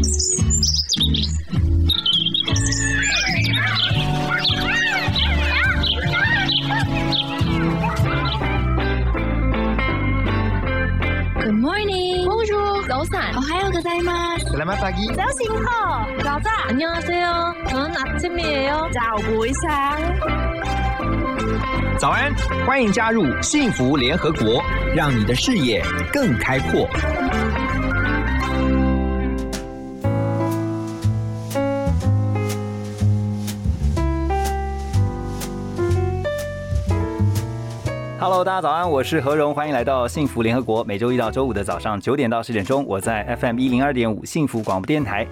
[11.52, 12.24] morning.
[12.24, 13.36] Bonjour.早安.
[13.36, 14.46] 오하요 고자이마스.
[14.48, 15.14] Selamat pagi.
[15.14, 15.68] 자신호.
[16.24, 16.48] 가자.
[16.68, 17.54] 안녕하세요.
[17.68, 18.88] 전 아침이에요.
[18.94, 19.98] 早不一下。
[21.98, 22.34] 早安，
[22.66, 24.62] 欢迎加入幸福联合国，
[24.94, 26.88] 让你的视野更开阔。
[38.43, 40.83] 大家早安，我是何荣，欢迎来到幸福联合国。
[40.83, 45.27] 每周一到周五的早上九点到十点钟，我在 FM 一零二点五幸福广播电台。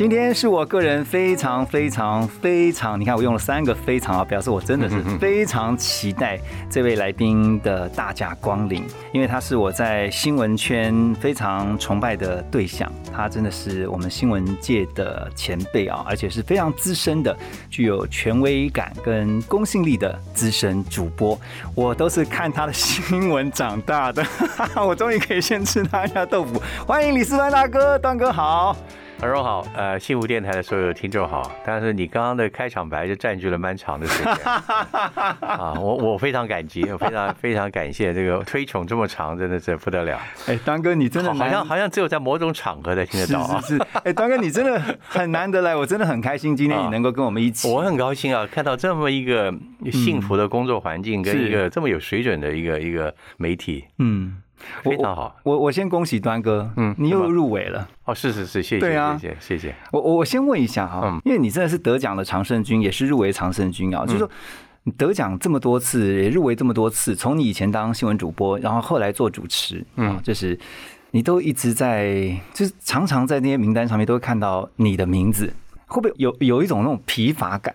[0.00, 6.40] 今天是我个人非常非常非常，你看我用了三个非常啊，表示我真的是非常期待
[6.70, 8.82] 这位来宾的大驾光临，
[9.12, 17.36] 因为他是我在新闻圈非常崇拜的对象，他真的是我们新闻界的前辈啊，而且是非常资深的，
[17.68, 21.38] 具有权威感跟公信力的资深主播。
[21.74, 24.24] 我都是看他的新闻长大的，
[24.80, 26.58] 我终于可以先吃他一下豆腐。
[26.86, 28.74] 欢迎李思端大哥，端哥好。
[29.20, 31.52] 何荣好，呃，幸福电台的所有听众好。
[31.62, 34.32] 但是你刚刚的开场白就占据了蛮长的时间
[35.46, 40.18] 啊，我我非常感激，我非常非常感谢这个推崇这么长，真的是不得了。
[40.46, 43.60] 哎，当哥你真的好难像好像只有在某种场合才听得到啊。
[43.60, 47.68] 是是是，哎，当哥你真的很难得来，我真的很开心今天你能够跟我们一起。
[47.68, 49.54] 我很高兴啊，看到这么一个
[49.92, 54.38] 幸福的工作环境，跟一个这么有水准的一个一个媒体，嗯，
[54.82, 55.36] 非常好。
[55.42, 57.88] 我我先恭喜端哥，嗯嗯，你又入围了。
[58.04, 59.74] 哦，是是是，谢谢对啊谢谢谢谢。
[59.92, 64.30] 我我我先问一下哈嗯，因为你真的是得奖的常胜军，也是入围常胜军啊，就是说。
[64.84, 70.58] 你得奖这么多次，也入围这么多次，从你以前当新闻主播，然后后来做主持，嗯，就是
[71.10, 75.52] 你都一直在，就是常常在那些名单上面都会看到你的名字，
[75.90, 77.74] 会不会有有一种那种疲乏感？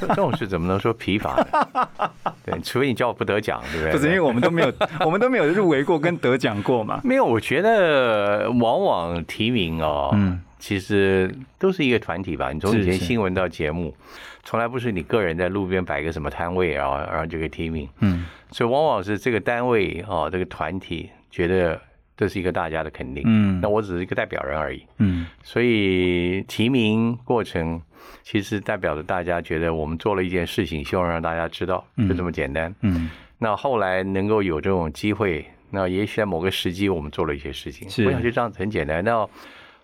[0.00, 1.88] 这这种事怎么能说疲乏呢？
[2.44, 3.92] 对，除非你叫我不得奖，对不对？
[3.92, 4.72] 不是因为我们都没有，
[5.06, 7.00] 我们都没有入围过跟得奖过嘛。
[7.04, 12.50] 没有，我觉得往往提名哦，嗯其实都是一个团体吧。
[12.50, 13.94] 你从以前新闻到节目，
[14.42, 17.88] 从来不是你个人在路边摆个什么摊位，然后然后就可以提名。
[18.00, 21.80] 嗯所以往往是这个单位哦，这个团体觉得
[22.16, 23.22] 这是一个大家的肯定。
[23.26, 24.84] 嗯那我只是一个代表人而已。
[24.98, 27.80] 嗯所以提名过程
[28.22, 32.74] 其实代表着大家觉得我们做了一件事情，希望让大家知道，就这么简单。
[32.82, 37.88] 嗯，那后来能够有这种机会，那也许在某个时机我们做了一些事情。
[37.88, 39.02] 是我想就这样子很简单。
[39.04, 39.28] 那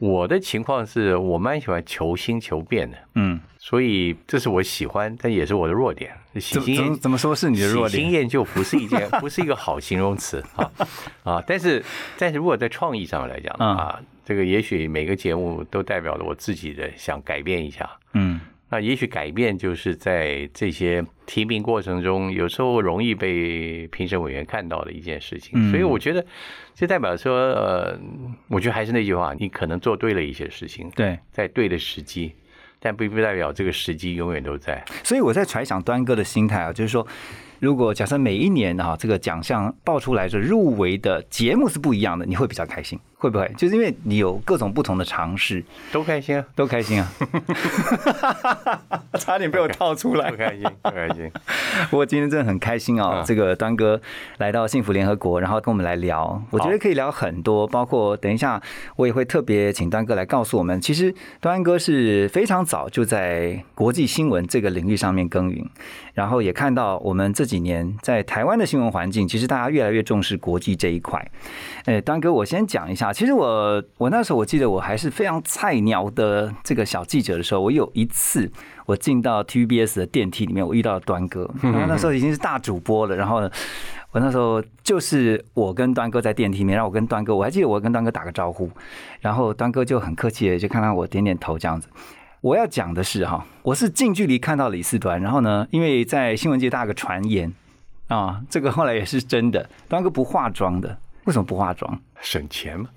[0.01, 6.11] 我的情况是我蛮喜欢求新求变的，嗯，所以这是我喜欢，但也是我的弱点。
[6.37, 8.23] 喜怎新厌怎么怎么说是你的弱喜新点？
[8.23, 10.71] 厌旧不是一件 不是一个好形容词啊
[11.25, 11.45] 啊！
[11.47, 11.85] 但是
[12.17, 17.91] 但是如果在创意上面来讲嗯啊，这个也许每个节目都代表了我自己的想改变一下。
[18.15, 25.53] 嗯那也许改变就是在这些提名过程中，有时候容易被评审委员看到的一件事情。
[25.55, 26.25] 嗯所以我觉得，
[26.75, 27.99] 这代表说，呃，
[28.49, 32.33] 我觉得还是那句话，你可能做对了一些事情，对，在对的时机，
[32.79, 34.85] 但并不代表这个时机永远都在。
[35.03, 37.05] 所以我在揣想端哥的心态啊，就是说，
[37.59, 43.53] 如果假设每一年啊这个奖项报出来的入围的节目是不一样的，你会比较开心，会不会？
[43.57, 47.13] 就是因为你有各种不同的尝试，都开心啊，都开心啊！
[49.21, 50.37] 差点被我套出来不。
[50.37, 51.31] 开心，不开心。
[51.91, 54.01] 不过今天真的很开心哦嗯，这个端哥
[54.39, 58.61] 来到幸福联合国，然后跟我们来聊，我觉得可以聊很多，包括等一下
[58.97, 65.63] 我也会特别请端哥来告诉我们，其实端哥是非常早就在国际新闻这个领域上面耕耘，
[66.15, 71.31] 然后也看到我们这几年在台湾的新闻环境，其实大家越来越重视国际这一块。
[71.85, 78.51] 哎，端哥，我先讲一下，其实我我那时候我记得我还是非常菜鸟的这个小记者的时候，我有一次
[78.87, 83.51] 我进到 TVBS 的电梯里面，我遇到了端哥，然后那时候已经是大主播了，然后呢，
[84.13, 88.71] 我那时候就是我跟端哥在电梯里面，然后我跟端哥，我还记得我跟端哥打个招呼，
[89.21, 91.89] 然后端哥就很客气的就看看我点点头这样子。
[92.41, 97.53] 我要讲的是哈，我是近距离看到李四端，然后呢，因为在新闻界大个传言
[98.09, 100.97] 啊，这个后来也是真的，端哥不化妆的，
[101.31, 101.97] 为什么不化妆？
[102.21, 102.91] 省钱嘛。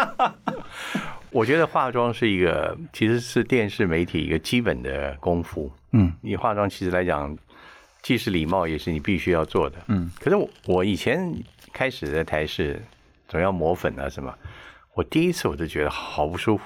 [1.32, 5.72] 我觉得化妆是一个，其实是电视媒体一个基本的功夫。
[5.92, 7.34] 嗯，你化妆其实来讲，
[8.02, 9.78] 既是礼貌，也是你必须要做的。
[9.86, 11.32] 嗯，可是我我以前
[11.72, 12.82] 开始在台视，
[13.26, 14.34] 总要抹粉啊什么，
[14.92, 16.64] 我第一次我就觉得好不舒服。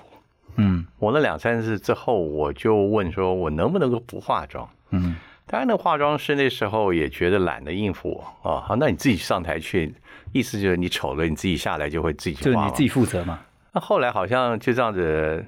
[0.56, 4.68] 嗯抹了两三次之后，我就问说，我能不能够不化妆？
[4.90, 5.14] 嗯
[5.46, 8.08] 当然，那化妆师那时候也觉得懒得应付
[8.42, 9.92] 我啊，好，那你自己上台去，
[10.32, 13.40] 意思就是你丑了，你自己下来就会自己就是你自己负责嘛。
[13.72, 15.44] 那后来好像就这样子，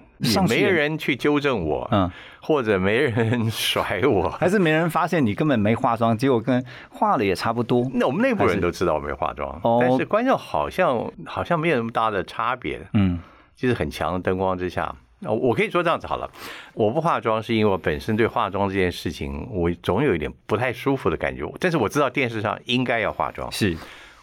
[0.48, 2.08] 没人去纠正我，嗯，
[2.40, 4.30] 或者没人甩我。
[4.30, 7.84] 还是没人发现你根本没化妆，结果跟化了也差不多。
[7.94, 13.18] 那我们内部人都知道我没化妆，哦但是观众好像好像没有那么大的差别，嗯
[13.56, 14.94] 就是很强的灯光之下。
[15.24, 16.28] 呃我可以说这样子好了，
[16.74, 21.48] 我不化妆是因为我本身对化妆这件事情，我总有一点不太舒服的感觉。
[21.60, 23.76] 但是我知道电视上应该要化妆，是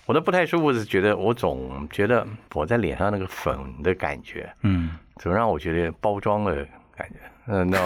[0.10, 2.26] 我的不太舒服是觉得我总觉得
[2.56, 6.56] 我在脸上那个粉的感觉，嗯，总让我觉得包装的
[6.98, 7.18] 感觉。
[7.46, 7.78] 嗯，no，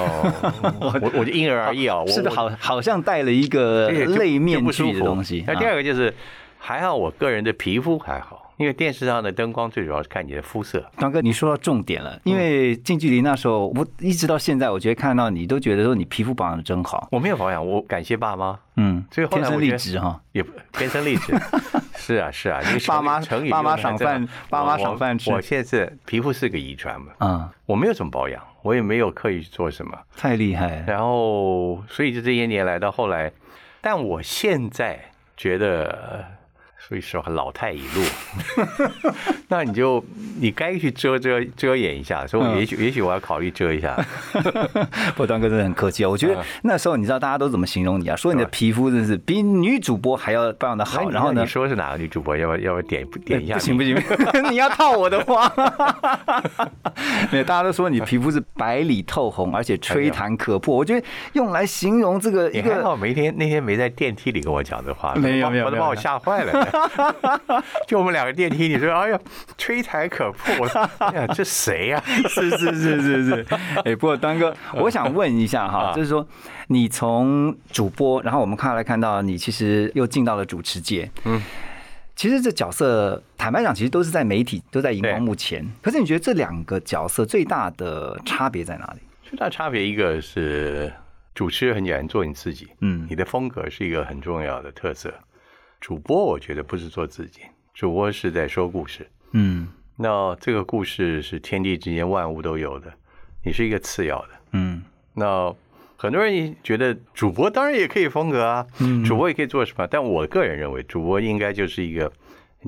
[0.80, 5.44] 我我就因人而异啊，我是不是好好像戴了一个类面具的东西？
[5.46, 6.14] 那第啊二个就是，
[6.58, 10.84] 还好我个人的皮肤还好，因为电视上的灯光最主要是看你的肤色。
[10.98, 20.22] 张哥，你说到重点嗯了，因为近距离那时候，我一直到现在，我觉得看到你都觉得说你皮肤保养的真好，我没有保养，我感谢爸妈，嗯，所以后来天生丽我觉得质哈。
[20.32, 21.34] 也不天生丽质。
[21.96, 29.98] 是啊是啊，这个成语爸妈成语爸妈赏饭爸妈赏饭吃我现在是皮肤是个遗传嘛，嗯，我没有怎么保养，我也没有刻意去做什么。
[30.18, 30.84] 太厉害了。
[30.86, 33.32] 然后，所以就这些年来到后来，
[33.80, 35.00] 但我现在
[35.38, 36.26] 觉得，呃
[36.86, 38.04] 说句实话，老态已露，
[39.48, 40.04] 那你就
[40.42, 43.96] 你该去遮遮遮掩一下，所以也许、也许我要考虑遮一下。
[45.16, 46.10] 不，端哥真的很客气哦。
[46.10, 48.16] 我觉得嗯那时候你知道大家都怎么形容你啊？
[48.18, 51.10] 说你的皮肤真是比女主播还要保养的好。
[51.10, 52.36] 然后呢你，说是哪个女主播？
[52.36, 53.54] 要不要要不要点点一下？
[53.54, 53.96] 不行不行，
[54.52, 55.50] 你要套我的话。
[57.32, 60.76] 没有，大家都说你皮肤是白里透红，而且吹弹可破。
[60.76, 66.73] 我觉得用来形容这个一个你还好，没天那天没在电梯里跟我讲这话，没有没有我都把我吓坏了。
[67.88, 69.20] 就我们两个电梯，你说哎呀，
[69.58, 72.02] 吹弹可破，我 说哎呀，这谁呀？
[72.06, 73.46] 是是是是是，
[73.86, 76.28] 哎，不过端哥，我想问一下哈，啊就是说
[76.68, 81.42] 你从主播，然后我们看来看到你其实又进到了主持界，嗯，
[82.16, 85.68] 其实这角色坦白讲，其实都是在媒体，都在荧光幕前。
[85.82, 89.00] 可是你觉得这两个角色最大的差别在哪里？
[89.24, 90.92] 最大差别一个是
[91.34, 95.14] 主持人很简单，做你自己，嗯你的风格是一个很重要的特色。
[95.84, 97.42] 主播我觉得不是做自己，
[97.74, 99.06] 主播是在说故事。
[99.34, 102.94] 嗯那这个故事是天地之间万物都有的，
[103.44, 104.30] 你是一个次要的。
[104.54, 104.82] 嗯
[105.14, 105.54] 那
[105.98, 112.10] 很多人觉得主播当然也可以风格啊，嗯主播也可以做什么，但我个人认为主播应该就是一个，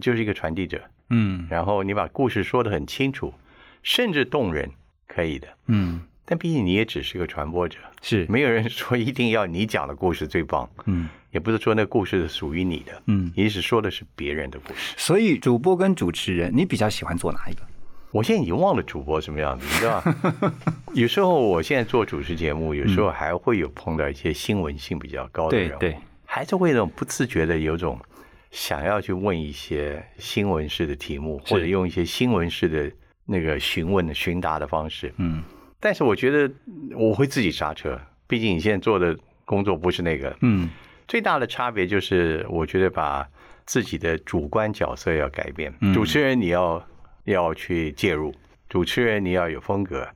[0.01, 3.33] 就是一个传递者，嗯然后你把故事说得很清楚，
[3.81, 4.69] 甚至动人，
[5.07, 5.47] 可以的。
[5.67, 13.31] 嗯，但毕竟你也只是个传播者，是，没有人说一定要你讲的故事最棒，嗯也不是说那故事是属于你的，嗯。
[13.35, 14.95] 你只说的是别人的故事。
[14.97, 17.61] 所以主播跟主持人，你比较喜欢做哪一个？
[18.11, 20.53] 我现在已经忘了主播什么样子，你知道吗？
[20.95, 27.99] 有时候我现在做主持节目，有时候还会有碰到一些新闻性比较高的人物，对对，还是会那种不自觉的有种
[28.51, 32.89] 想要去问一些新闻式的题目，或者用一些新闻式的
[33.25, 35.13] 那个询问的询答的方式。
[35.17, 35.43] 嗯
[35.79, 36.51] 但是我觉得
[36.95, 40.35] 我会自己刹车，毕竟你现在做的工作不是那个。
[40.41, 40.69] 嗯
[41.07, 43.27] 最大的差别就是，我觉得把
[43.65, 45.71] 自己的主观角色要改变。
[45.81, 46.83] 嗯主持人你要
[47.25, 48.33] 要去介入，
[48.67, 50.07] 主持人你要有风格，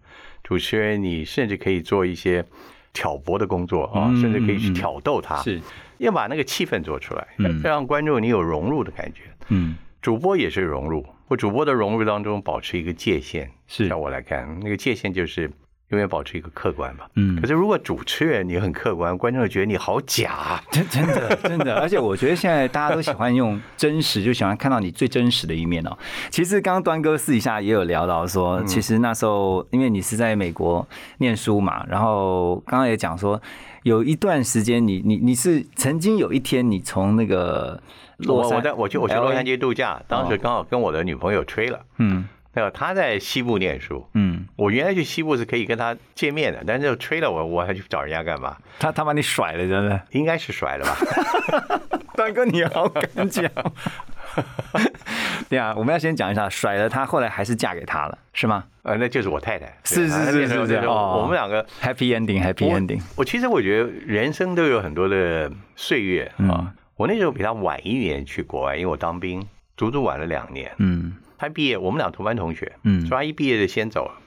[0.44, 2.44] 主持人你甚至可以做一些
[2.91, 5.62] 挑拨的工作啊，嗯甚至可以去挑逗他，是，
[6.00, 9.21] 要把那个气氛做出来，嗯让观众你有融入的感觉。
[9.50, 13.51] 嗯主播也是融入，或主播的融入当中保持一个界限。
[13.68, 15.51] 是让我来看，那个界限就是
[15.89, 17.10] 永远保持一个客观吧。
[17.15, 20.63] 嗯可是如果主持人你很客观，观众会觉得你好假 啊。
[20.72, 25.98] 真真的真的，而且我觉得现在大家都喜欢用真实，就喜欢看到你最真实的一面哦。
[26.29, 30.88] 其实刚刚端哥私底下也有聊到说，其实那时候因为你是在美国
[31.18, 33.39] 念书嘛，然后刚刚也讲说，
[33.84, 37.82] 有一段时间你你你是曾经有一天你从那个
[38.19, 41.81] 洛我我在我去我去洛杉矶度假，当时刚好跟我的女朋友吹了。
[41.97, 48.57] 嗯那个她在西部念书，嗯，我原来去西部是可以跟她见面的，但是吹了我，我还去找人家干嘛？
[48.79, 50.01] 他他把你甩了，真的。
[50.11, 51.79] 应该是甩了吧？
[52.15, 53.49] 端哥你好敢讲。
[55.47, 59.77] 对啊，我们要先讲一下，甩了他，后来还是嫁给他了，是吗呃，那就是我太太。
[59.83, 63.01] 是是对是是是对哦我们两个？Happy ending，Happy ending。
[63.15, 66.73] 我其实我觉得人生都有很多的岁月嗯啊。
[67.00, 70.70] 我那时候比他晚一年去国外，因为我当兵，足足晚了两年。
[70.79, 74.20] 嗯他毕业，我们俩同班同学，嗯所以他一毕业就先走了。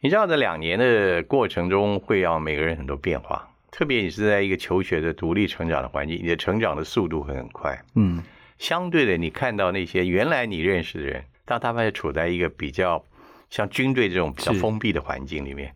[0.00, 3.48] 你知道，这两年的过程中，会让每个人很多变化。
[3.70, 7.82] 特别你是在一个求学的独立成长的环境，你的成长的速度会很快。
[7.94, 8.22] 嗯
[8.58, 13.02] 相对的，你看到那些原来你认识的人，当他们处在一个比较
[13.48, 15.74] 像军队这种比较封闭的环境里面，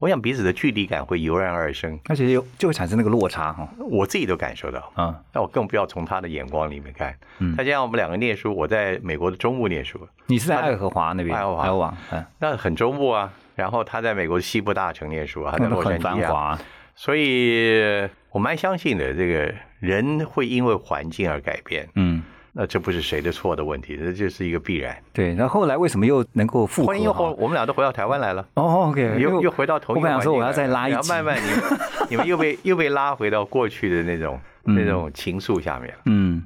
[0.00, 3.68] 我想彼此的距离感会油然而生，而且有就会产生那个落差哈。
[3.78, 4.90] 我自己都感受到。
[4.96, 7.14] 嗯，那我更不要从他的眼光里面看。
[7.38, 13.30] 嗯再加上我们两个念书，我在美国的中部念书，你是在爱荷华那边，爱荷华爱荷华，嗯，那很中部啊。
[13.54, 16.32] 然后他在美国的西部大城念书啊，他在那洛杉很繁矶啊。
[16.32, 16.58] 华。
[16.96, 21.86] 所以我蛮相信的，这个人会因为环境而改变。
[21.94, 22.09] 嗯，
[22.52, 24.96] 那这不是谁的错的问题，这就是一个必然。
[25.12, 25.34] 对。
[25.34, 27.36] 那后后来为什么又能够复合婚姻后，哈？
[27.38, 28.44] 我们俩都回到台湾来了。
[28.54, 30.24] 哦，OK，又又回到同一个环境来了。
[30.24, 31.80] 说我要再拉一集然后慢慢你们
[32.10, 35.94] 你们又被又被拉回到过去的那种 那种情愫下面。
[36.06, 36.42] 嗯，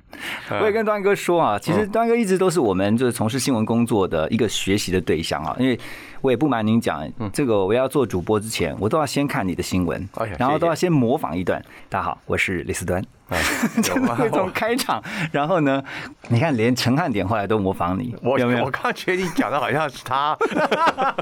[0.51, 5.79] 我也跟端哥说啊，其实端哥一直都是我们就是从事新闻工作的一个学习的对象啊，因为
[6.21, 10.07] 我也不瞒您讲，这个我要做主播之前，我都要先看你的新闻
[10.39, 11.65] 然后都要先模仿一段。
[11.89, 13.41] 大家好，我是李思端，哎
[13.83, 15.03] 就那种开场，
[15.33, 15.83] 然后呢，
[16.29, 18.71] 你看连陈汉典后来都模仿你，我有没有我？
[18.71, 20.37] 刚觉得你讲的好像是他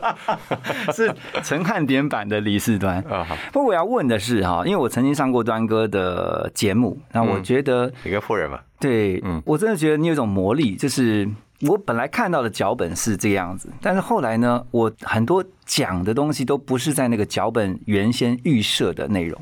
[0.93, 2.99] 是陈汉典版的李世端。
[3.09, 11.29] 啊，好不过我要问的是哈，因为我曾经上过端哥的节目，那我觉得你跟夫人嘛，对，嗯我真的觉得你有一种魔力，就是
[11.61, 19.41] 我本来看到的脚本是这个样子，但是后来呢，我很多讲的东西都不是在那个脚本原先预设的内容。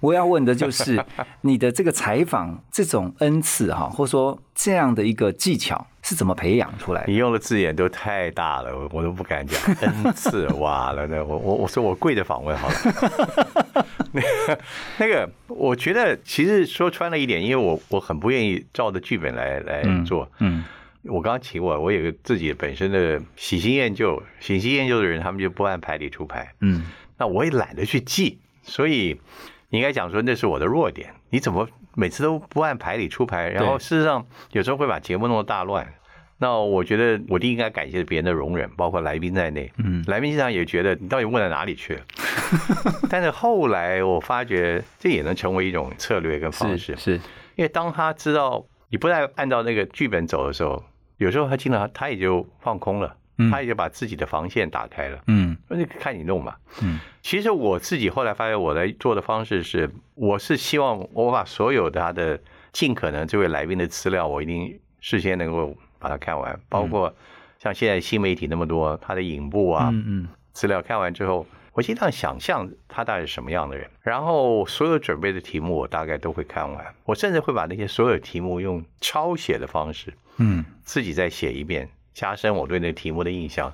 [0.00, 1.04] 我要问的就是
[1.42, 7.12] 你的这个采访这种恩赐哈， 或者说这样的一个技巧是怎么培养出来的？
[7.12, 9.60] 你用的字眼都太大了，我我都不敢讲。
[9.80, 13.86] 恩赐哇了，那 我我我说我跪着访问好了。
[14.12, 14.58] 那个
[14.98, 20.30] 那个，我觉得其实说穿了一点，因为我我很不愿意照着剧本来来做。
[20.40, 20.64] 嗯
[21.08, 26.52] 我刚刚提过，我有个自己本身的喜新厌旧，喜新厌旧的人，他们就不按牌理出牌。
[26.60, 26.82] 嗯
[27.16, 29.20] 那我也懒得去记，所以
[29.68, 31.14] 你应该讲说那是我的弱点。
[31.30, 33.48] 你怎么每次都不按牌理出牌？
[33.48, 35.86] 然后事实上有时候会把节目弄得大乱。
[36.38, 39.72] 那我觉得我第一应该感谢别人的容忍，包括来宾在内。
[39.78, 42.02] 嗯来宾经常也觉得你到底问到哪里去了？
[43.08, 47.20] 但是后来我发觉这也能成为一种策略跟方式，是是，
[47.54, 50.84] 因为当他知道你不再按照那个剧本走的时候，
[51.16, 53.16] 有时候他经常他也就放空了，嗯
[53.50, 55.22] 他也就把自己的防线打开了。
[55.26, 55.56] 嗯。
[55.68, 56.58] 那就看你弄吧。
[56.82, 62.40] 嗯，其实我自己后来发现，我来做的方式是，我是希望我把所有的他的
[62.72, 67.14] 尽可能这位来宾的资料，我一定事先能够把它看完，包括
[67.58, 70.28] 像现在新媒体那么多，他的影部啊嗯嗯。
[70.52, 71.46] 资料看完之后。
[71.76, 80.64] 我尽量想象他大概是什么样的人，然后所有准备的题目我大概都会看完，我甚至会把那些所有题目用抄写的方式，嗯。
[80.84, 83.70] 自己再写一遍，加深我对那个题目的印象。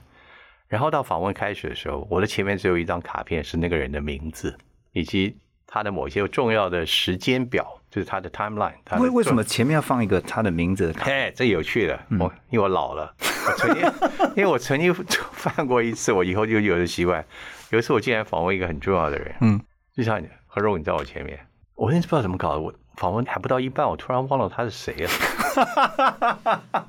[0.66, 4.58] 然后到访问开始的时候，我的前面只有一张卡片，是那个人的名字
[4.92, 9.02] 以及他的某些重要的时间表，就是他的 timeline 他的。
[9.02, 9.44] 为为什么？
[9.44, 11.08] 前面要放一个他的名字的卡？
[11.08, 13.82] 哎，这有趣的，我因为我老了，我曾经，
[14.34, 14.92] 因为我曾经
[15.32, 17.24] 犯过一次，我以后就有的习惯。
[17.70, 19.60] 有一次我竟然访问一个很重要的人，嗯，
[19.94, 21.38] 就像你何荣，你在我前面，
[21.74, 25.10] 我那次不知道怎么搞的，我访问还不到一半，我突然忘了他是谁了。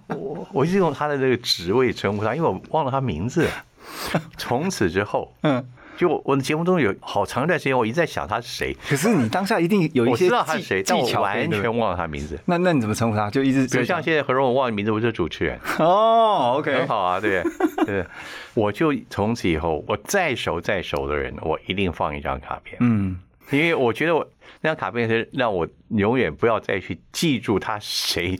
[0.08, 3.48] 我 我一直用他的这个职位称呼他，因为我忘了他名字。
[4.38, 5.62] 从此之后，嗯，
[5.98, 12.40] 就我我的节目中有好长一段时间，我一直在想他是谁，可是你当下一定有一我些知道他是技谁，但我完全忘了他名字。
[12.46, 13.30] 那那你怎么称呼他？
[13.30, 17.44] 就一直比如像现在何荣，我忘了名字，我是主持人， 哦，OK，很好啊，对？
[17.86, 18.06] 对，
[18.54, 23.20] 我就从此以后，我再熟再熟的人，我一定放一张卡片，嗯
[23.58, 24.28] 因为我觉得我
[24.62, 28.40] 那张卡片是让我永远不要再去记住他谁，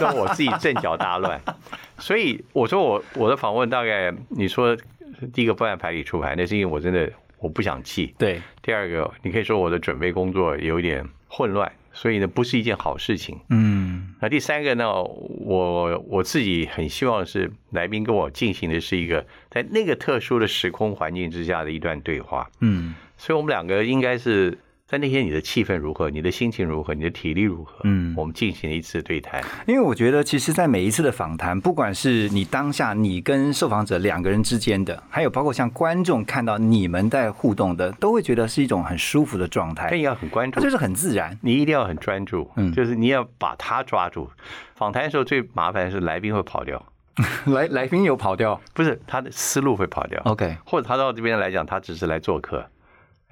[0.00, 1.40] 让我自己阵脚大乱。
[1.98, 4.76] 所以我说我我的访问大概你说
[5.32, 8.14] 第一个不按牌理出牌，那是因为我真的我不想记。
[8.18, 13.40] 对，第二个，你可以说我的准备工作有一点混乱，所以呢不是一件好事情。
[13.48, 14.14] 嗯。
[14.20, 22.94] 那第三个呢，我我自己很希望是来宾跟我进行的是一个在那个特殊的时空环境之下的一段对话，嗯。
[23.16, 24.58] 所以我们两个应该是
[24.94, 28.14] 在那天你的气氛如何，你的心情如何，你的体力如何，嗯。
[28.16, 41.36] 我们进行了一次对谈，因为我觉得，其实，在每一次的访谈，不管是你当下你跟受访者两个人之间的，还有包括像观众看到你们在互动的，都会觉得是一种很舒服的状态，但也要很关注，就是很自然。
[41.42, 42.72] 你一定要很专注，嗯。
[42.72, 44.30] 就是你要把他抓住。
[44.76, 46.80] 访谈的时候最麻烦的是来宾会跑掉，
[47.46, 48.60] 来来宾有跑掉。
[48.72, 52.64] 不是他的思路会跑掉，，OK，或者他到这边来讲，他只是来做客，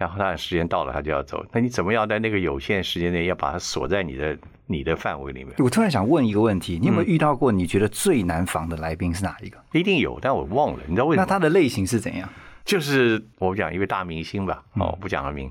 [0.02, 1.44] 然后他的时间到了，他就要走。
[1.52, 5.54] 那你怎么样在那个有限时间内，要把它锁在你的你的范围里面？
[5.58, 9.58] 我突然想问一个问题，你有没有嗯遇到过你觉得最难防的来宾是哪一个？
[9.72, 11.30] 一定有，但我忘了，你知道为什么那？
[11.30, 12.28] 他的类型是怎样？
[12.64, 15.50] 就是我讲一位大明星吧，嗯哦，不讲了名，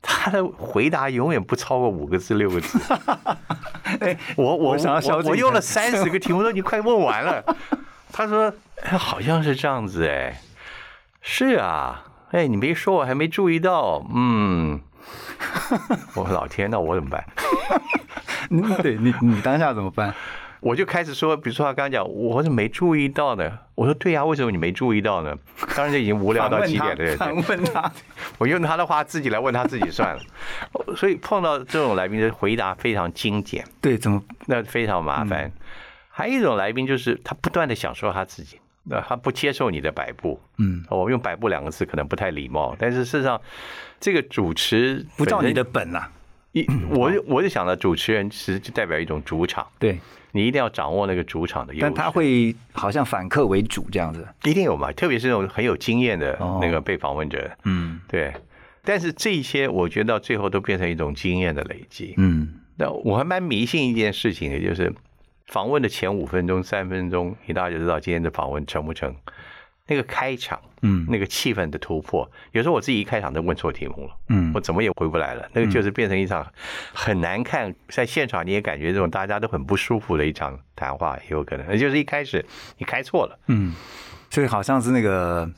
[0.00, 2.78] 他的回答永远不超过五个字六个字。
[4.00, 7.44] 哎， 我我我我我用了三十个题目都已经快问完了。
[8.12, 8.52] 他说、
[8.82, 10.40] 哎好像是这样子哎，
[11.20, 14.04] 是啊，哎，你没说，我还没注意到。
[14.14, 14.80] 嗯，
[16.14, 17.24] 我老天，那我怎么办？
[18.50, 20.14] 嗯 对你你当下怎么办？
[20.60, 23.50] 我就开始说，比如说他刚刚讲，我怎么没注意到呢？
[23.74, 25.34] 我说对呀、为什么你没注意到呢？
[25.74, 27.16] 当然就已经无聊到极点了。
[27.16, 27.90] 反问他，
[28.36, 30.20] 我用他的话自己来问他自己算了。
[30.96, 35.50] 所以碰到这种来宾的回答非常精简，对，怎么那非常麻烦。
[36.10, 38.60] 还有一种来宾就是他不断的想说他自己，
[38.90, 40.40] 那他不接受你的摆布。
[40.58, 43.40] 嗯，我用摆布两个字可能不太礼貌，但是事实上，
[44.00, 46.10] 这个主持不照你的本啦？
[46.52, 50.00] 一，我就我就想到主持人其实就代表一种主场，对，
[50.32, 51.82] 你一定要掌握那个主场的优势。
[51.82, 54.26] 但他会好像反客为主这样子。
[54.42, 58.32] 一定有嘛，特别是那种很有经验的哦那个被访问者，嗯对。
[58.82, 62.14] 但是这一些，我觉得到最后都变成一种经验的累积。
[62.16, 64.90] 嗯，那我还蛮迷信一件事情的，就是
[65.50, 69.14] 访问的前五分钟、三分钟，你大家就知道今天的访问成不成。
[69.88, 75.48] 那个开场，嗯那个气氛的突破，有时候我自己一开场就问错题目了，嗯我怎么也回不来了。
[75.52, 76.46] 那个就是变成一场
[76.94, 82.46] 很难看，在现场你也感觉这种大家都很不舒服的一场谈话，也有可能，也就是一开始
[82.78, 83.36] 你开错了。
[83.48, 83.74] 嗯，
[84.30, 85.50] 所以好像是那个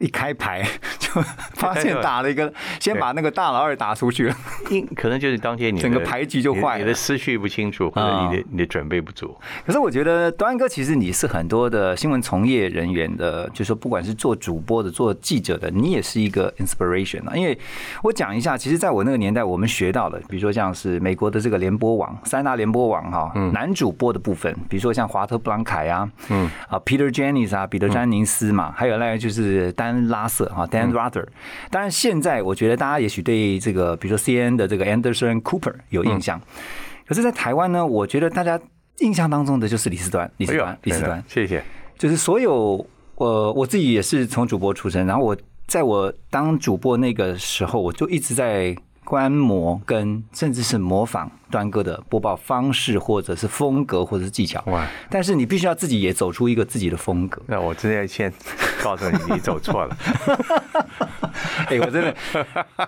[0.00, 0.66] 一开牌
[0.98, 1.08] 就
[1.54, 4.34] 发现打了一个，先把那个大老二打出去了。
[4.70, 9.36] 因可能就是当天你整个牌局就坏了你的思绪不清楚，或者你的你的准备不足。
[9.66, 17.36] 可是我觉得端哥其实你是很多的新闻从业人员的，就是说不管是做主播的、做记者的，你也是一个 inspiration 啊。
[17.36, 17.58] 因为
[18.02, 31.26] 我讲一下，其实在我那个年代，我们学到的，比如说像是美国的这个联播网、三大联播网哈，男主播的部分，比如说像华特布朗凯啊，嗯啊 Peter Jennings 啊，彼得詹宁斯嘛，还有那个就是丹拉瑟哈 Dan Rather。
[31.70, 36.40] 当然现在我觉得大家也许对这个比如说 CNN 的这个 Anderson Cooper 有印象，
[37.06, 38.60] 可是，在台湾呢，我觉得大家
[38.98, 41.62] 印象当中的就是李斯端，李斯端，李斯端，谢谢。
[41.98, 48.74] 就是所有呃，我自己也是从主播出身，然后我在我当主播那个时候，我就一直在
[49.10, 54.62] 观摩跟甚至是模仿端哥的播报方式，或者是风格，或者是技巧。
[54.66, 54.86] 哇！
[55.10, 57.42] 但是你必须要自己也走出一个自己的风格。
[57.48, 58.32] 那我真的先
[58.80, 59.96] 告诉你，你走错了。
[61.70, 62.14] 哎、我真的。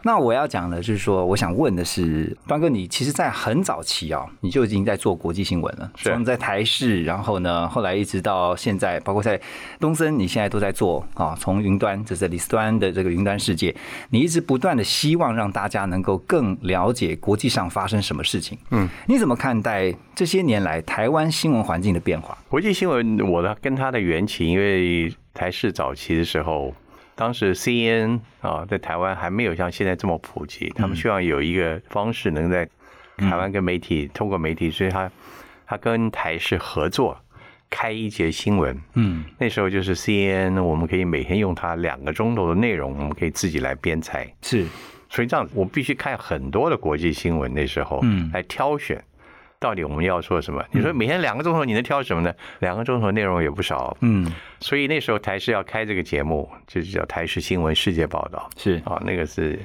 [0.02, 9.40] 那我要讲的就是说，我想问的是，端哥，你其实，在很早期哦、你就已经在做国际新闻了，是从在台视，然后呢，后来一直到现在，包括在
[9.78, 13.74] 东森，你现在都在做啊，从云端，这是李斯端的这个云端世界，
[14.10, 18.58] 你一直不断的希望让大家能够更了解国际上发生什么事情。
[18.70, 22.36] 嗯，你怎么看待这些年来台湾新闻环境的变化？
[22.48, 26.74] 国际新闻，我的跟它的缘起，因为台视早期的时候，
[27.14, 32.68] 当时 CNN 啊，在台湾还没有像现在这么普及，他们希望有一个方式能在
[33.18, 35.10] 台湾跟媒体通过媒体，所以他
[35.66, 37.18] 他跟台视合作。
[37.74, 44.30] 开一节新闻，嗯那时候就是 CNN，我们可以每天用它两个钟头的内容，我们可以自己来编采。
[44.42, 44.66] 是，
[45.08, 49.02] 所以这样，我必须看很多的国际新闻，那时候，嗯来挑选
[49.62, 50.62] 到底我们要做什么。
[50.72, 52.34] 你说每天两个钟头，你能挑什么呢？
[52.58, 59.58] 两个钟头内容也不少，嗯所以那时候台视要开这个节目，就是叫台视新闻世界报道是，啊，那个是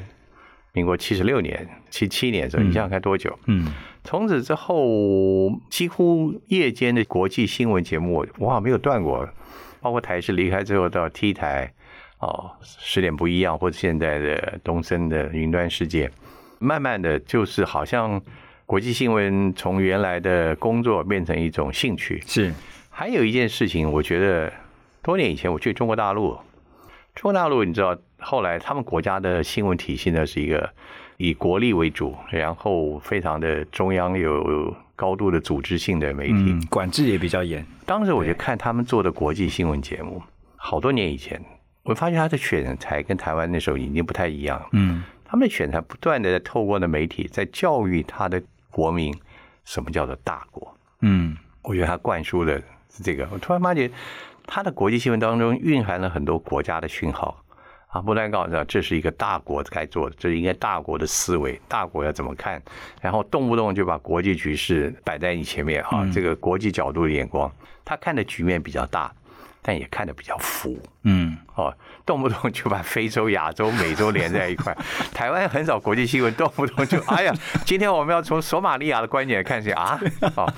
[0.73, 3.37] 民国七十六年、七七年的时候，你想想看多久？
[3.47, 9.27] 嗯从此之后，几乎夜间的国际新闻节目，我好像，没有断过。
[9.79, 11.71] 包括台视离开之后到 T 台，
[12.19, 16.09] 哦，十点不一样，或者现在的东森的云端世界，
[16.59, 18.21] 慢慢的就是好像
[18.67, 22.21] 国际新闻从原来的工作变成一种兴趣。
[22.27, 22.53] 是，
[22.89, 24.51] 还有一件事情，我觉得
[25.01, 26.37] 多年以前我去中国大陆，
[27.15, 30.69] 中国大陆你知道，后来他们国家的新闻体系呢是一个
[31.15, 36.33] 以国力为主，然后非常的中央有高度的组织性的媒体。
[36.35, 37.65] 嗯，管制也比较严。
[37.85, 40.21] 当时我就看他们做的国际新闻节目，
[40.57, 41.41] 好多年以前，
[41.83, 44.61] 我发现他的选材跟台湾那时候已经不太一样。
[44.73, 48.41] 嗯他们的选材不断的透过的媒体在教育他的
[48.77, 49.11] 国民
[49.65, 50.77] 什么叫做大国。
[51.01, 51.35] 嗯。
[51.63, 53.27] 我觉得他灌输的是这个。
[53.31, 53.89] 我突然发觉，
[54.45, 57.43] 他的国际新闻当中蕴含了很多国家的讯号。
[57.87, 62.61] 啊，不断告诉他这是一个大国该做的，这是应该大国的思维，大国要怎么看，
[63.01, 67.49] 然后动不动就把国际局势摆在你前面啊，这个国际角度的眼光，
[67.85, 69.09] 他看的局面比较大，
[69.61, 70.77] 但也看得比较浮。
[71.03, 71.73] 嗯哦，
[72.05, 74.75] 动不动就把非洲、亚洲、美洲连在一块。
[75.13, 77.33] 台湾很少国际新闻，动不动就哎呀，
[77.65, 79.99] 今天我们要从索马利亚的观点看起啊，
[80.35, 80.51] 哦，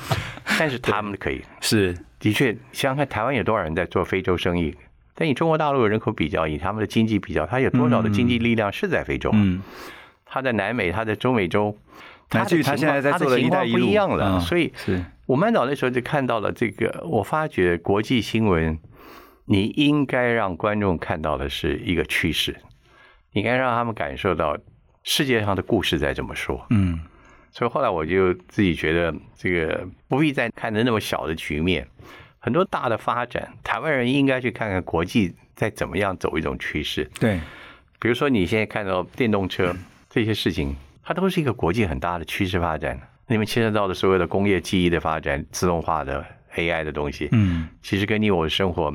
[0.57, 4.75] 但是他们可以，是，的确，想想看，台湾有多少人在做非洲生意？
[5.15, 9.29] 但以中国大陆的人口比较，以他们的经济比较，它有多少的经济力量是在非洲？
[9.33, 9.62] 嗯
[10.31, 11.75] 他在南美，他在中美洲，
[12.29, 14.38] 他的乃至于他现在在做的情况不一带一路一样了。
[14.38, 18.77] 嗯所以是我们早那时候就看到了这个，我发觉国际新闻，
[19.51, 22.55] 你应该让观众看到的是一个趋势，
[23.31, 24.55] 你应该让他们感受到
[25.03, 26.63] 世界上的故事在这么说。
[26.69, 26.99] 嗯
[27.51, 31.88] 所以后来我就自己觉得，这个不必再看着那么小的局面，
[32.38, 37.09] 很多大的发展，台湾人应该去看看国际在怎么样走一种趋势。
[37.19, 37.39] 对，
[37.99, 39.75] 比如说你现在看到电动车
[40.12, 42.99] 这些事情，它都是一个国际很大的趋势发展。
[43.25, 46.23] 你们牵涉到的所有的工业记忆的发展、自动化的
[46.55, 48.93] AI 的东西，嗯其实跟你我的生活，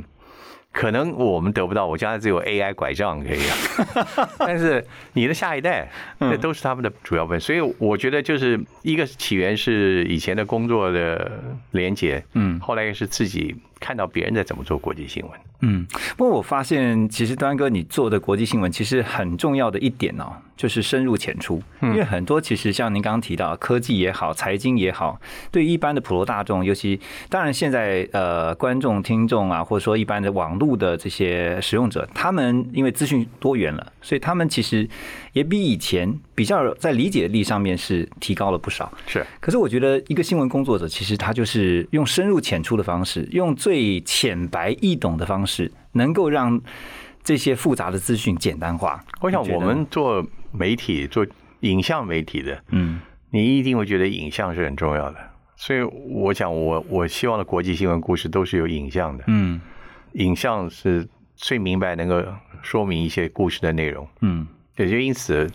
[0.75, 7.39] 可能我们得不到，我将来只有 AI 拐杖可以啊， 但是你的下一代，那都是他们的主要分。
[7.39, 15.33] 所以我觉得就是一个起源是以前的工作的连接，嗯后来也是自己看到别人在怎么做国际新闻。
[15.61, 15.87] 嗯。
[16.17, 21.63] 不过我发现，其实端哥你做的国际新闻，其实很重要的一点哦，就是深入浅出。
[21.81, 34.89] 因为很多其实像您刚刚提到，科技也好，财经也好，对一般的普罗大众，尤其当然现在呃观众、听众啊，或者说一般的网络的这些使用者，他们因为资讯多元了，所以他们其实
[35.35, 38.91] 也比以前比较在理解力上面是提高了不少。
[39.07, 46.59] 是，可是我觉得一个新闻工作者，其实他就是用深入浅出的方式，用最浅白易懂的方式，能够让
[47.23, 49.05] 这些复杂的资讯简单化。
[49.21, 51.27] 我想我们做媒体、做
[51.61, 55.17] 影像媒体的，嗯你一定会觉得影像是很重要的。
[55.57, 59.61] 所以我想我，我希望的国际新闻故事都是有影像的，嗯
[60.13, 62.23] 影像是最明白能够
[62.63, 64.07] 说明一些故事的内容。
[64.21, 65.49] 嗯，也就因此，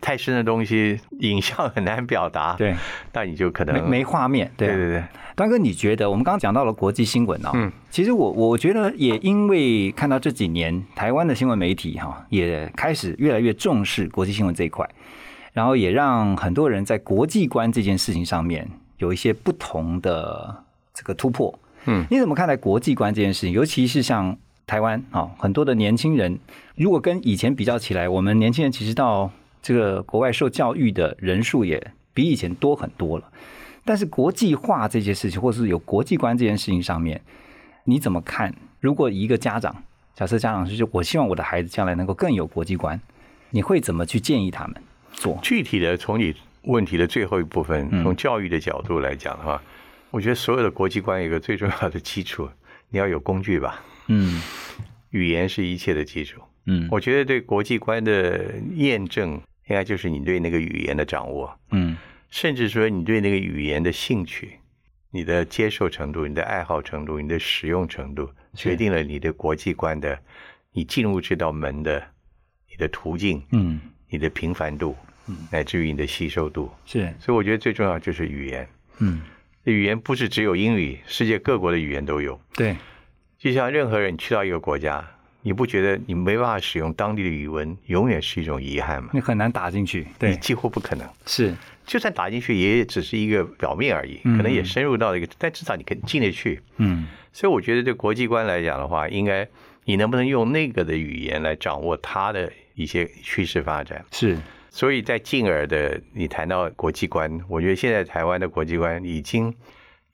[0.00, 2.54] 太深的东西，影像很难表达。
[2.54, 2.74] 对，
[3.12, 14.86] 那你就可能没没画面，对啊对对对，端哥，你觉得我们刚刚讲到了国际新闻哦，嗯，其实我我觉得也因为看到这几年台湾的新闻媒体哈，也开始越来越重视国际新闻这一块，
[15.54, 21.58] 然后也让很多人在国际观这件事情上面有一些不同的这个突破。
[21.86, 23.52] 嗯，你怎么看待国际观这件事情？
[23.52, 26.40] 尤其是像台湾啊，很多的年轻人，
[26.74, 29.30] 如果跟以前比较起来，我们年轻人其实到
[29.62, 33.30] 这个国外受教育的人数也比以前多很多了。
[33.84, 37.20] 但是国际化这件事情，或是有国际观这件事情上面，
[37.84, 38.52] 你怎么看？
[38.80, 39.84] 如果一个家长，
[40.16, 43.00] 假设家长是就我希望我的孩子将来能够更有国际观，
[43.50, 44.74] 你会怎么去建议他们
[45.12, 45.38] 做？
[45.42, 49.62] 具体的从你问题的最后一部分，嗯从教育的角度来讲的话，
[50.10, 52.48] 我觉得所有的国际观有一个最重要的基础，
[52.90, 53.80] 你要有工具吧。
[54.08, 54.40] 嗯
[55.10, 56.40] 语言是一切的基础。
[56.66, 59.34] 嗯我觉得对国际观的验证，
[59.68, 61.96] 应该就是你对那个语言的掌握，嗯
[62.28, 64.58] 甚至说你对那个语言的兴趣、
[65.10, 70.18] 你的接受程度、你的爱好程度、你的使用程度，决定了你的国际观的，
[70.72, 72.02] 你进入这道门的
[72.68, 74.96] 你的途径、嗯，你的频繁度，
[75.28, 76.70] 嗯乃至于你的吸收度。
[76.84, 78.68] 是所以我觉得最重要就是语言。
[78.98, 79.22] 嗯
[79.62, 82.40] 语言不是只有英语，世界各国的语言都有。
[82.54, 82.76] 对
[83.46, 85.08] 就像任何人去到一个国家，
[85.42, 89.10] 你不觉得你没办法使用当地的语文，永远是一种遗憾吗？
[89.12, 91.08] 你很难打进去，你对几乎不可能。
[91.26, 91.54] 是
[91.86, 96.60] 就算打进去，也只是一个表面而已，嗯可能也深入到一个，但至少你可以进得去。
[96.78, 99.46] 嗯所以我觉得对国际观来讲的话，应该
[99.84, 104.04] 你能不能用那个的语言来掌握它的一些趋势发展。
[104.10, 104.36] 是
[104.70, 109.54] 所以在进而的，你谈到国际观，我觉得现在台湾的国际观已经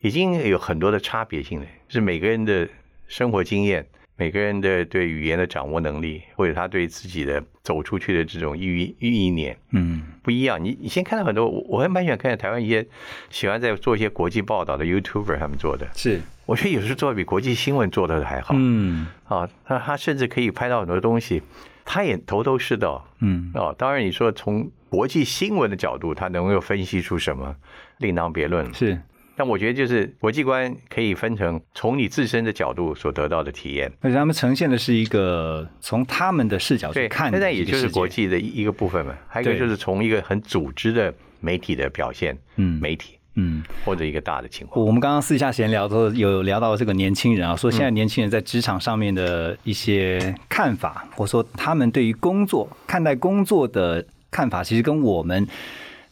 [0.01, 2.68] 已经有很多的差别性了，是每个人的
[3.12, 10.59] 生活经验，每个人的对语言的掌握能力，或者他对自己的走出去的这种意意念嗯不一样。
[10.64, 12.87] 你你先看到很多，我我还蛮喜欢看台湾一些
[13.29, 18.55] 喜欢在做一些国际报道的 YouTuber 他们做的，是我觉得有时候做的比国际新闻做的还好。
[18.57, 21.42] 嗯啊，他他甚至可以拍到很多东西，
[21.85, 23.07] 他也头头是道。
[23.20, 27.55] 嗯哦，当然你说从国际新闻的角度，他能够分析出什么，
[27.98, 28.72] 另当别论了。
[28.72, 28.98] 是
[29.42, 39.12] 但我觉得就是国际观可以分成从你自身的角度所得到的体验，而且他们呈现的是一个从他们的视角去，看的现在也就是国际的一一个部分嘛。
[39.26, 43.64] 还有一个就是从一个很组织的媒体的表现，嗯媒体嗯。
[43.85, 44.87] 或者一个大的情况。
[44.87, 55.44] 我们刚刚私下闲聊的时候，有聊到这个年轻人啊，说现在年轻人在职场上面的一些看法，或者说他们对于工作看待工作的看法，其实跟我们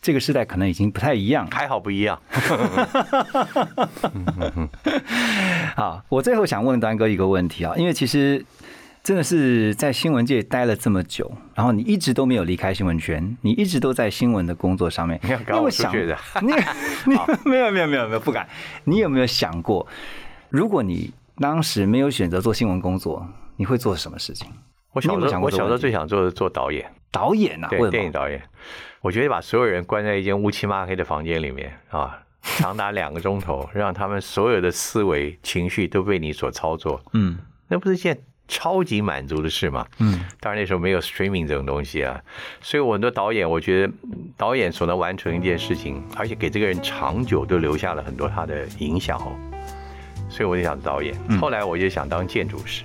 [0.03, 1.47] 这个时代可能已经不太一样。
[1.51, 2.21] 还好不一样，
[5.77, 8.45] 好，我最后想问端哥一个问题啊，因为其实
[9.03, 16.17] 真的是在新闻界待了这么久，然后你一直都没有离开新闻圈，你一直都在新闻的工作上面，你要赶我想出去的。
[16.41, 16.53] 你
[17.07, 18.49] 你没有没有 没有没有不敢，
[18.85, 19.87] 你有没有想过，
[20.49, 24.51] 如果你当时没有选择做新闻工作，你会做什么事情？
[24.92, 26.90] 我小时候我小时候最想做的是做导演。
[27.12, 28.40] 导演啊，对电影导演，
[29.00, 37.37] 我觉得把所有人关在一间乌漆嘛黑的房间里面啊，长达两个钟头， 让他们所有的思维、情绪都被你所操作，嗯。
[37.66, 39.87] 那不是一件超级满足的事嘛。
[39.98, 42.20] 嗯，当然那时候没有 streaming 这种东西啊，
[42.61, 43.92] 所以我很多导演，我觉得
[44.37, 49.35] 导演所能完成一件事情，而且给这个人长久都留下了很多他的影响哦。
[50.29, 51.38] 所以我就想导演，嗯。
[51.40, 52.85] 后来我就想当建筑师，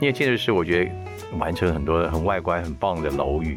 [0.00, 0.90] 因为建筑师我觉得
[1.38, 3.56] 完成很多很外观很棒的楼宇。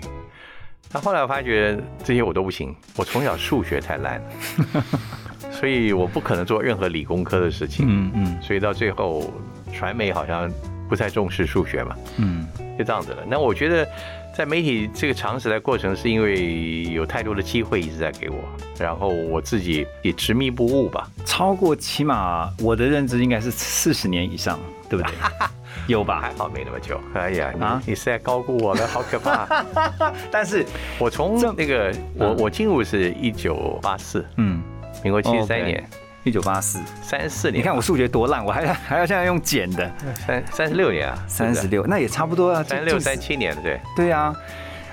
[0.91, 4.83] 但后来我发觉这些我都不行，我从小数学太烂了，
[5.53, 7.85] 所以我不可能做任何理工科的事情。
[7.87, 9.31] 嗯嗯所以到最后，
[9.71, 10.51] 传媒好像
[10.89, 13.23] 不太重视数学嘛，嗯，就这样子了。
[13.27, 13.87] 那我觉得
[14.35, 18.37] 在媒体这个长时代过程，是因为有太多的机会一直在给我，
[18.79, 21.07] 然后我自己也执迷不悟吧。
[21.23, 25.13] 超过起码我的认知应该是四十年以上，对不对？
[25.87, 26.19] 有吧？
[26.21, 26.33] 还？
[26.33, 26.99] 好没那么久。
[27.13, 27.81] 哎呀，你、啊？
[27.85, 29.65] 你是在高估我了，好可怕！
[30.31, 30.65] 但是，
[30.97, 32.37] 我从那个我嗯。
[32.37, 34.61] 我进入是一九八四，嗯，
[35.03, 35.83] 民国七十三年，
[36.23, 39.91] 一九八四，三十四年，你看我数学多烂，我还要 还要现在用减的，
[40.25, 43.79] 三三十六年啊，三十六，那也差不多啊，三六近三七年的对。
[43.95, 44.35] 对啊，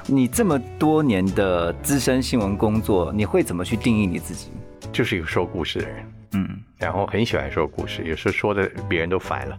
[0.06, 4.50] 你这么多年的资深新闻工作，你会怎么去定义你自己？
[4.92, 5.96] 就是一个说故事的人，
[6.32, 9.58] 嗯，然后很喜欢说故事，有时候说的别人都烦了。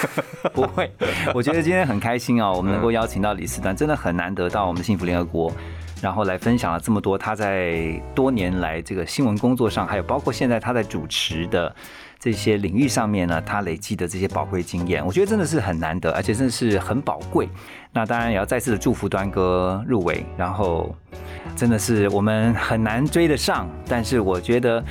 [0.54, 0.90] 不会，
[1.34, 5.52] 我觉得今天很开心哦，我们能够邀请到李斯丹，真的很难得到我们幸福联合国，
[6.00, 11.74] 然后来分享了这么多他在多年来这个新闻工作上，还有包括现在他在主持的
[12.18, 17.46] 这些领域上面呢，他累积的这些宝贵经验，我觉得真的是很难得，而且真的是很宝贵。
[17.92, 20.96] 那当然也要再次的祝福端哥入围，然后
[21.54, 24.82] 真的是我们很难追得上，但是我觉得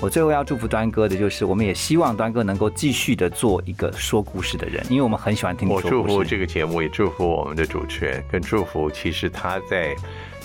[0.00, 6.22] 我最后要祝福端哥的就是，我们也希望端哥能够继续的做一个说故事的人，因为我们很喜欢听你我祝福。
[6.22, 9.96] 这个节目，也祝福我们的主持人，更祝福其实他在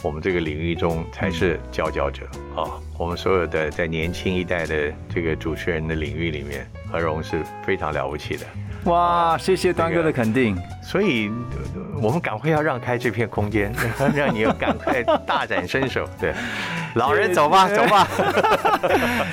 [0.01, 2.65] 我们这个领域中才是佼佼者啊！
[2.97, 8.45] 我们所有的在年轻一代的这个主持人的领域里面，何荣是非常了不起的。
[8.91, 10.57] 哇，谢谢端哥的肯定。
[10.81, 13.71] 所以，呃我们赶快要让开这片空间，
[14.13, 16.07] 让你赶快大展身手。
[16.19, 16.33] 对，
[16.95, 18.07] 老人走吧，走吧。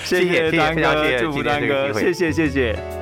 [0.05, 3.00] 谢谢端 哥，祝福端哥，谢谢谢谢。